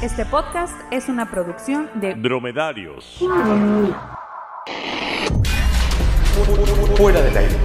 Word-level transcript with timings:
Este 0.00 0.24
podcast 0.24 0.80
es 0.92 1.08
una 1.08 1.28
producción 1.28 1.90
de 1.94 2.14
Dromedarios. 2.14 3.18
Fuera 6.96 7.20
del 7.20 7.36
aire. 7.36 7.56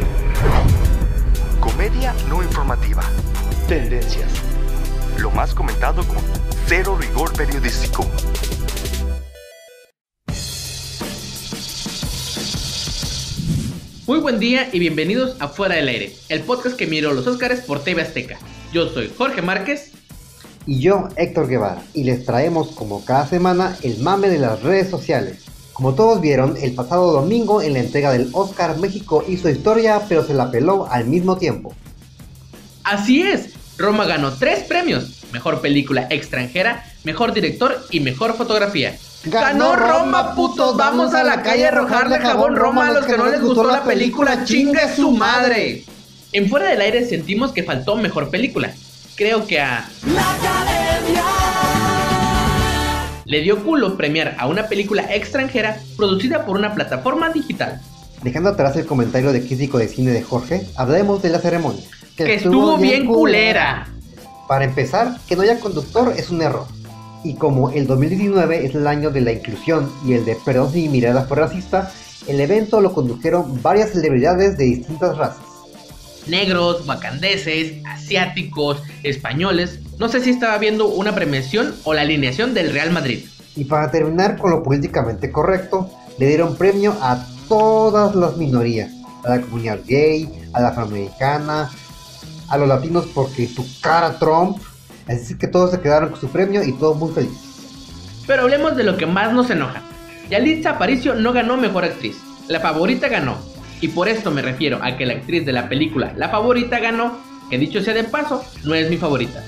Comedia 1.60 2.16
no 2.28 2.42
informativa. 2.42 3.04
Tendencias. 3.68 4.32
Lo 5.20 5.30
más 5.30 5.54
comentado 5.54 6.04
con 6.08 6.18
cero 6.66 6.98
rigor 7.00 7.32
periodístico. 7.38 8.04
Muy 14.08 14.20
buen 14.22 14.40
día 14.40 14.70
y 14.74 14.80
bienvenidos 14.80 15.40
a 15.40 15.50
Fuera 15.50 15.76
del 15.76 15.88
Aire, 15.88 16.12
el 16.30 16.42
podcast 16.42 16.76
que 16.76 16.88
miró 16.88 17.14
los 17.14 17.28
Óscares 17.28 17.62
por 17.62 17.84
TV 17.84 18.02
Azteca. 18.02 18.40
Yo 18.74 18.90
soy 18.90 19.14
Jorge 19.16 19.44
Márquez. 19.44 20.03
Y 20.66 20.80
yo, 20.80 21.10
Héctor 21.18 21.48
Guevara, 21.48 21.84
y 21.94 22.04
les 22.04 22.26
traemos 22.26 22.70
como 22.70 23.04
cada 23.04 23.28
semana 23.28 23.78
el 23.84 24.00
mame 24.00 24.30
de 24.30 24.40
las 24.40 24.64
redes 24.64 24.90
sociales. 24.90 25.40
Como 25.74 25.94
todos 25.96 26.22
vieron, 26.22 26.56
el 26.62 26.74
pasado 26.74 27.12
domingo 27.12 27.62
en 27.62 27.74
la 27.74 27.80
entrega 27.80 28.12
del 28.12 28.30
Oscar 28.32 28.78
México 28.78 29.26
hizo 29.28 29.50
historia, 29.50 30.02
pero 30.08 30.26
se 30.26 30.34
la 30.34 30.52
peló 30.52 30.88
al 30.90 31.06
mismo 31.06 31.38
tiempo. 31.38 31.74
Así 32.84 33.24
es, 33.24 33.50
Roma 33.78 34.06
ganó 34.06 34.32
tres 34.34 34.64
premios, 34.64 35.26
mejor 35.32 35.62
película 35.62 36.08
extranjera, 36.10 36.86
mejor 37.04 37.34
director 37.34 37.86
y 37.90 38.00
mejor 38.00 38.36
fotografía. 38.36 38.96
¡Ganó 39.26 39.76
Roma, 39.76 40.36
putos! 40.36 40.76
¡Vamos 40.78 41.14
a 41.14 41.24
la 41.24 41.42
calle 41.42 41.66
a 41.66 41.70
arrojarle 41.70 42.20
jabón 42.20 42.56
Roma 42.56 42.90
a 42.90 42.92
los 42.92 43.06
que 43.06 43.18
no 43.18 43.26
les 43.26 43.42
gustó 43.42 43.64
la 43.64 43.84
película! 43.84 44.44
¡Chingue 44.44 44.94
su 44.96 45.12
madre! 45.12 45.86
En 46.34 46.50
Fuera 46.50 46.70
del 46.70 46.82
Aire 46.82 47.08
sentimos 47.08 47.52
que 47.52 47.64
faltó 47.64 47.96
mejor 47.96 48.30
película. 48.30 48.74
Creo 49.16 49.46
que 49.46 49.60
a... 49.60 49.88
Le 53.26 53.42
dio 53.42 53.64
culo 53.64 53.96
premiar 53.96 54.36
a 54.40 54.48
una 54.48 54.68
película 54.68 55.04
extranjera 55.14 55.78
producida 55.96 56.46
por 56.46 56.58
una 56.58 56.74
plataforma 56.74 57.30
digital. 57.30 57.80
Dejando 58.24 58.50
atrás 58.50 58.76
el 58.76 58.86
comentario 58.86 59.32
de 59.32 59.46
crítico 59.46 59.78
de 59.78 59.88
cine 59.88 60.12
de 60.12 60.24
Jorge, 60.24 60.66
hablemos 60.76 61.22
de 61.22 61.30
la 61.30 61.40
ceremonia. 61.40 61.84
Que, 62.18 62.36
estuvo, 62.36 62.78
bien 62.78 63.06
culera. 63.06 63.88
Para 64.48 64.66
empezar, 64.66 65.18
que 65.28 65.36
no 65.36 65.44
haya 65.44 65.60
conductor 65.60 66.14
es 66.18 66.30
un 66.30 66.42
error. 66.42 66.66
Y 67.24 67.36
como 67.36 67.70
el 67.70 67.86
2019 67.88 68.66
es 68.66 68.76
el 68.76 68.88
año 68.88 69.12
de 69.12 69.22
la 69.22 69.32
inclusión 69.32 69.92
y 70.06 70.14
el 70.14 70.26
de 70.26 70.38
perdón 70.44 70.72
si 70.72 70.82
mi 70.84 70.90
mirada 70.90 71.24
fue 71.24 71.38
racista, 71.38 71.92
el 72.28 72.40
evento 72.40 72.82
lo 72.82 72.94
condujeron 72.94 73.62
varias 73.62 73.92
celebridades 73.92 74.58
de 74.58 74.66
distintas 74.66 75.18
razas. 75.18 75.53
Negros, 76.28 76.88
wakandeses, 76.88 77.86
asiáticos, 77.86 78.82
españoles. 79.04 79.80
No 80.00 80.10
sé 80.10 80.22
si 80.22 80.30
estaba 80.30 80.58
viendo 80.58 80.88
una 80.88 81.14
premiación 81.14 81.76
o 81.84 81.94
la 81.94 82.02
alineación 82.02 82.54
del 82.54 82.72
Real 82.72 82.92
Madrid. 82.92 83.26
Y 83.56 83.66
para 83.66 83.92
terminar 83.92 84.38
con 84.38 84.52
lo 84.52 84.64
políticamente 84.64 85.32
correcto, 85.32 85.90
le 86.18 86.28
dieron 86.28 86.56
premio 86.56 86.96
a 87.02 87.26
todas 87.48 88.16
las 88.16 88.38
minorías. 88.38 88.92
A 89.24 89.30
la 89.36 89.42
comunidad 89.42 89.80
gay, 89.86 90.30
a 90.54 90.62
la 90.62 90.70
afroamericana, 90.70 91.70
a 92.50 92.58
los 92.58 92.68
latinos 92.68 93.08
porque 93.14 93.48
tu 93.48 93.66
cara 93.82 94.18
Trump. 94.20 94.58
Así 95.08 95.38
que 95.38 95.48
todos 95.48 95.72
se 95.72 95.82
quedaron 95.82 96.10
con 96.10 96.20
su 96.20 96.28
premio 96.30 96.64
y 96.64 96.72
todos 96.74 96.98
muy 96.98 97.12
felices. 97.14 97.38
Pero 98.26 98.44
hablemos 98.44 98.76
de 98.76 98.84
lo 98.84 98.98
que 98.98 99.06
más 99.06 99.34
nos 99.34 99.50
enoja. 99.50 99.82
Yalitza 100.30 100.72
Aparicio 100.72 101.16
no 101.16 101.34
ganó 101.34 101.58
mejor 101.58 101.84
actriz. 101.84 102.18
La 102.48 102.60
favorita 102.60 103.08
ganó. 103.08 103.38
Y 103.84 103.90
por 103.90 104.08
esto 104.08 104.32
me 104.32 104.42
refiero 104.42 104.80
a 104.82 104.96
que 104.96 105.06
la 105.06 105.16
actriz 105.16 105.46
de 105.46 105.52
la 105.52 105.68
película 105.68 106.14
La 106.16 106.30
favorita 106.30 106.80
ganó, 106.80 107.20
que 107.50 107.58
dicho 107.58 107.82
sea 107.82 107.94
de 107.94 108.06
paso, 108.06 108.42
no 108.64 108.74
es 108.76 108.90
mi 108.90 108.96
favorita. 108.96 109.44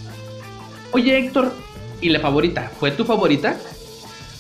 Oye 0.91 1.17
Héctor, 1.17 1.53
¿y 2.01 2.09
la 2.09 2.19
favorita 2.19 2.69
fue 2.77 2.91
tu 2.91 3.05
favorita? 3.05 3.55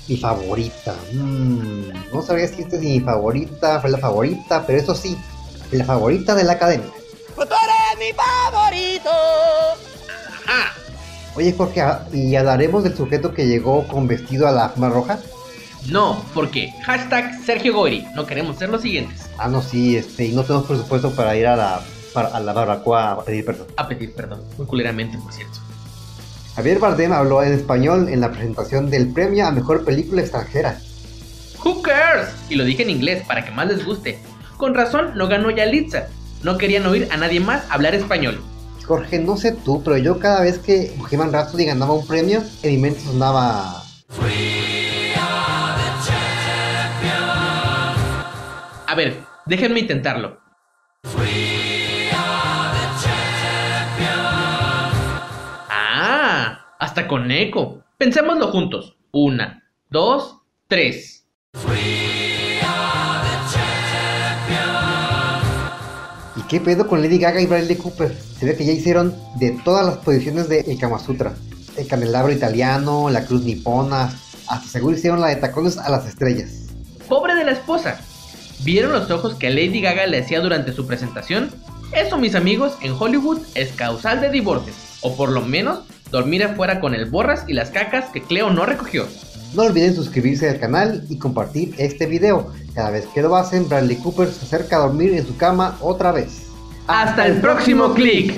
Mi 0.09 0.17
favorita. 0.17 0.93
Mmm, 1.13 2.11
no 2.11 2.21
sabía 2.21 2.45
si 2.45 2.63
esta 2.63 2.75
es 2.75 2.81
mi 2.81 2.99
favorita, 2.99 3.79
fue 3.79 3.89
la 3.89 3.97
favorita, 3.97 4.65
pero 4.67 4.79
eso 4.79 4.93
sí, 4.93 5.15
la 5.71 5.85
favorita 5.85 6.35
de 6.35 6.43
la 6.43 6.51
academia. 6.51 6.91
¡Tú 7.33 7.43
eres 7.43 7.97
mi 7.97 8.11
favorito! 8.11 9.11
Ah, 10.45 10.73
Oye 11.37 11.53
Jorge, 11.53 11.81
¿y 12.11 12.35
hablaremos 12.35 12.83
del 12.83 12.97
sujeto 12.97 13.33
que 13.33 13.47
llegó 13.47 13.87
con 13.87 14.07
vestido 14.07 14.45
a 14.45 14.51
la 14.51 14.67
fama 14.67 14.89
roja? 14.89 15.19
No, 15.89 16.23
porque 16.33 16.73
hashtag 16.85 17.41
Sergio 17.45 17.73
Goyri, 17.75 18.05
no 18.15 18.25
queremos 18.25 18.57
ser 18.57 18.69
los 18.69 18.81
siguientes. 18.81 19.29
Ah, 19.37 19.47
no, 19.47 19.61
sí, 19.61 19.95
este, 19.97 20.25
y 20.25 20.31
no 20.33 20.43
tenemos 20.43 20.65
presupuesto 20.67 21.11
para 21.11 21.35
ir 21.35 21.47
a 21.47 21.55
la, 21.55 21.81
para- 22.13 22.29
a 22.29 22.39
la 22.39 22.53
barbacoa 22.53 23.11
a 23.11 23.23
pedir 23.23 23.45
perdón. 23.45 23.67
A 23.77 23.87
pedir 23.87 24.13
perdón, 24.13 24.41
muy 24.57 24.65
culeramente 24.67 25.17
por 25.17 25.31
cierto. 25.33 25.59
Javier 26.55 26.79
Bardem 26.79 27.11
habló 27.11 27.43
en 27.43 27.53
español 27.53 28.07
en 28.09 28.21
la 28.21 28.31
presentación 28.31 28.89
del 28.89 29.09
premio 29.09 29.45
a 29.45 29.51
mejor 29.51 29.83
película 29.83 30.21
extranjera. 30.21 30.79
Who 31.63 31.81
cares? 31.81 32.27
Y 32.49 32.55
lo 32.55 32.63
dije 32.63 32.83
en 32.83 32.89
inglés 32.91 33.23
para 33.27 33.43
que 33.43 33.51
más 33.51 33.67
les 33.67 33.83
guste. 33.85 34.19
Con 34.57 34.73
razón 34.73 35.11
no 35.15 35.27
ganó 35.27 35.49
Yalitza. 35.51 36.07
No 36.43 36.57
querían 36.57 36.85
oír 36.85 37.07
a 37.11 37.17
nadie 37.17 37.39
más 37.41 37.63
hablar 37.69 37.93
español. 37.95 38.41
Jorge, 38.85 39.19
no 39.19 39.35
sé 39.35 39.51
tú, 39.51 39.81
pero 39.83 39.97
yo 39.97 40.19
cada 40.19 40.41
vez 40.41 40.59
que 40.59 40.93
Bohemian 40.97 41.33
Rhapsody 41.33 41.65
ganaba 41.65 41.93
un 41.93 42.05
premio, 42.07 42.41
en 42.63 42.71
mi 42.71 42.77
mente 42.77 43.01
sonaba... 43.01 43.83
A 48.95 48.97
ver, 48.97 49.17
déjenme 49.45 49.81
intentarlo. 49.81 50.39
Ah, 55.69 56.65
hasta 56.79 57.05
con 57.05 57.29
eco. 57.29 57.83
Pensémoslo 57.97 58.47
juntos. 58.53 58.95
Una, 59.11 59.69
dos, 59.89 60.37
tres. 60.69 61.27
¿Y 66.37 66.41
qué 66.47 66.61
pedo 66.61 66.87
con 66.87 67.01
Lady 67.01 67.17
Gaga 67.17 67.41
y 67.41 67.47
Bradley 67.47 67.75
Cooper? 67.75 68.15
Se 68.15 68.45
ve 68.45 68.55
que 68.55 68.65
ya 68.65 68.71
hicieron 68.71 69.13
de 69.39 69.59
todas 69.65 69.85
las 69.85 69.97
posiciones 69.97 70.47
de 70.47 70.61
El 70.61 70.79
Kama 70.79 70.99
Sutra. 70.99 71.33
El 71.75 71.85
candelabro 71.85 72.31
italiano, 72.31 73.09
la 73.09 73.25
cruz 73.25 73.43
nipona, 73.43 74.09
hasta 74.47 74.69
seguro 74.69 74.95
hicieron 74.95 75.19
la 75.19 75.27
de 75.27 75.35
tacones 75.35 75.77
a 75.77 75.89
las 75.89 76.07
estrellas. 76.07 76.67
Pobre 77.09 77.35
de 77.35 77.43
la 77.43 77.51
esposa. 77.51 77.99
¿Vieron 78.63 78.93
los 78.93 79.11
ojos 79.11 79.35
que 79.35 79.49
Lady 79.49 79.81
Gaga 79.81 80.07
le 80.07 80.19
hacía 80.19 80.39
durante 80.39 80.73
su 80.73 80.87
presentación? 80.87 81.49
Eso, 81.91 82.17
mis 82.17 82.35
amigos, 82.35 82.77
en 82.81 82.93
Hollywood 82.93 83.41
es 83.53 83.71
causal 83.73 84.21
de 84.21 84.29
divorcio. 84.29 84.73
O 85.01 85.15
por 85.15 85.31
lo 85.31 85.41
menos, 85.41 85.79
dormir 86.09 86.43
afuera 86.43 86.79
con 86.79 86.95
el 86.95 87.05
borras 87.05 87.45
y 87.47 87.53
las 87.53 87.69
cacas 87.69 88.05
que 88.11 88.23
Cleo 88.23 88.49
no 88.49 88.65
recogió. 88.65 89.07
No 89.53 89.63
olviden 89.63 89.95
suscribirse 89.95 90.49
al 90.49 90.59
canal 90.59 91.05
y 91.09 91.17
compartir 91.17 91.75
este 91.77 92.07
video. 92.07 92.51
Cada 92.73 92.89
vez 92.89 93.05
que 93.13 93.21
lo 93.21 93.35
hacen, 93.35 93.69
Bradley 93.69 93.97
Cooper 93.97 94.27
se 94.27 94.45
acerca 94.45 94.77
a 94.77 94.79
dormir 94.79 95.13
en 95.13 95.25
su 95.25 95.37
cama 95.37 95.77
otra 95.79 96.11
vez. 96.11 96.47
Hasta 96.87 97.25
el 97.25 97.39
próximo 97.39 97.93
clic. 97.93 98.35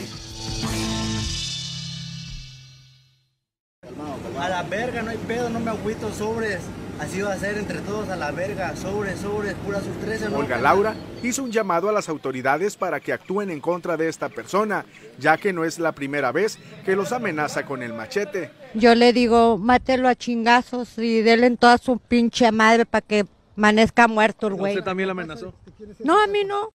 A 4.40 4.50
la 4.50 4.64
verga, 4.64 5.02
no 5.02 5.10
hay 5.10 5.18
pedo, 5.18 5.50
no 5.50 5.60
me 5.60 5.72
agüito, 5.72 6.12
sobres. 6.14 6.60
Así 7.00 7.22
va 7.22 7.34
a 7.34 7.38
ser 7.38 7.58
entre 7.58 7.80
todos 7.80 8.10
a 8.10 8.16
la 8.16 8.32
verga, 8.32 8.76
sobres, 8.76 9.20
sobres, 9.20 9.54
pura 9.66 9.80
sus 9.82 9.96
13, 10.00 10.30
¿no? 10.30 10.38
Olga 10.38 10.58
Laura 10.58 10.96
hizo 11.22 11.44
un 11.44 11.52
llamado 11.52 11.90
a 11.90 11.92
las 11.92 12.10
autoridades 12.10 12.76
para 12.76 13.00
que 13.00 13.14
actúen 13.14 13.52
en 13.52 13.60
contra 13.60 13.98
de 13.98 14.10
esta 14.10 14.30
persona, 14.30 14.84
ya 15.20 15.38
que 15.38 15.54
no 15.54 15.64
es 15.64 15.78
la 15.78 15.92
primera 15.92 16.32
vez 16.32 16.58
que 16.86 16.96
los 16.96 17.12
amenaza 17.12 17.66
con 17.66 17.84
el 17.84 17.94
machete. 17.94 18.50
Yo 18.74 18.96
le 18.96 19.14
digo, 19.14 19.58
mátelo 19.60 20.08
a 20.08 20.16
chingazos 20.16 20.98
y 20.98 21.22
denle 21.22 21.48
en 21.48 21.58
toda 21.58 21.78
su 21.78 22.00
pinche 22.00 22.52
madre 22.52 22.86
para 22.86 23.06
que 23.06 23.26
amanezca 23.56 24.08
muerto 24.08 24.48
el 24.48 24.56
güey. 24.56 24.84
también 24.84 25.08
la 25.08 25.12
amenazó? 25.12 25.54
No, 26.04 26.22
a 26.22 26.28
mí 26.28 26.44
no. 26.46 26.72